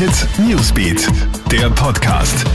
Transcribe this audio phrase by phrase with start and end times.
[0.00, 1.06] Hit Newsbeat,
[1.52, 2.46] der Podcast.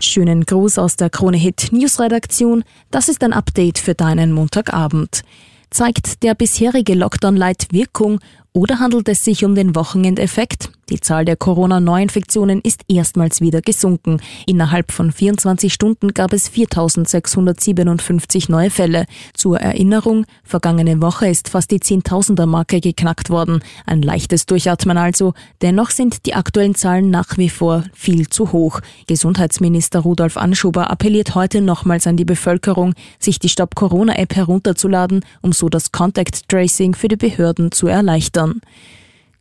[0.00, 2.64] Schönen Gruß aus der Krone Hit News Redaktion.
[2.90, 5.20] Das ist ein Update für deinen Montagabend.
[5.68, 8.20] Zeigt der bisherige Lockdown Light Wirkung
[8.54, 10.70] oder handelt es sich um den Wochenendeffekt?
[10.90, 14.20] Die Zahl der Corona-Neuinfektionen ist erstmals wieder gesunken.
[14.46, 19.06] Innerhalb von 24 Stunden gab es 4.657 neue Fälle.
[19.32, 23.64] Zur Erinnerung, vergangene Woche ist fast die Zehntausender-Marke geknackt worden.
[23.86, 25.32] Ein leichtes Durchatmen also.
[25.62, 28.80] Dennoch sind die aktuellen Zahlen nach wie vor viel zu hoch.
[29.06, 35.70] Gesundheitsminister Rudolf Anschober appelliert heute nochmals an die Bevölkerung, sich die Stop-Corona-App herunterzuladen, um so
[35.70, 38.41] das Contact Tracing für die Behörden zu erleichtern.
[38.46, 38.60] Nilsson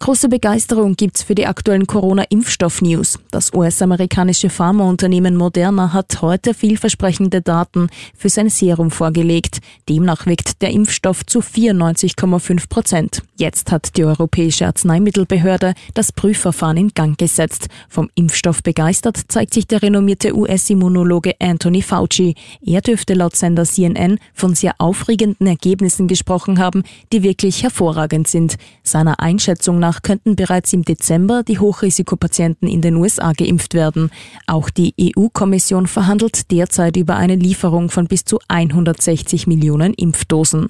[0.02, 3.20] Große Begeisterung gibt's für die aktuellen Corona-Impfstoff-News.
[3.30, 7.88] Das US-amerikanische Pharmaunternehmen Moderna hat heute vielversprechende Daten
[8.18, 9.60] für sein Serum vorgelegt.
[9.88, 13.22] Demnach wirkt der Impfstoff zu 94,5 Prozent.
[13.38, 17.68] Jetzt hat die Europäische Arzneimittelbehörde das Prüfverfahren in Gang gesetzt.
[17.88, 22.34] Vom Impfstoff begeistert zeigt sich der renommierte US-Immunologe Anthony Fauci.
[22.66, 26.82] Er dürfte laut Sender CNN von sehr aufregenden Ergebnissen gesprochen haben,
[27.14, 28.56] die wirklich hervorragend sind.
[28.82, 34.10] Seiner Einschätzung nach Demnach könnten bereits im Dezember die Hochrisikopatienten in den USA geimpft werden.
[34.48, 40.70] Auch die EU-Kommission verhandelt derzeit über eine Lieferung von bis zu 160 Millionen Impfdosen.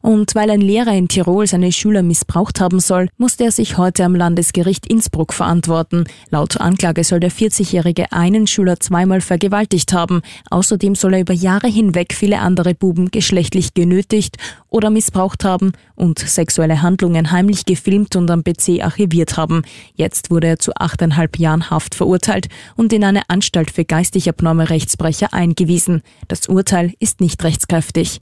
[0.00, 4.04] Und weil ein Lehrer in Tirol seine Schüler missbraucht haben soll, musste er sich heute
[4.04, 6.04] am Landesgericht Innsbruck verantworten.
[6.30, 10.22] Laut Anklage soll der 40-Jährige einen Schüler zweimal vergewaltigt haben.
[10.50, 14.36] Außerdem soll er über Jahre hinweg viele andere Buben geschlechtlich genötigt
[14.68, 19.62] oder missbraucht haben und sexuelle Handlungen heimlich gefilmt und am PC archiviert haben.
[19.94, 24.70] Jetzt wurde er zu achteinhalb Jahren Haft verurteilt und in eine Anstalt für geistig abnorme
[24.70, 26.02] Rechtsbrecher eingewiesen.
[26.28, 28.20] Das Urteil ist nicht rechtskräftig.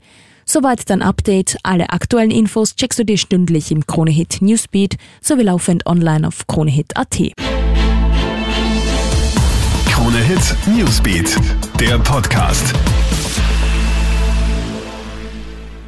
[0.49, 1.57] Soweit dein Update.
[1.63, 7.17] Alle aktuellen Infos checkst du dir stündlich im Kronehit Newsbeat sowie laufend online auf kronehit.at.
[9.89, 11.35] Kronehit Newsbeat,
[11.81, 12.73] der Podcast.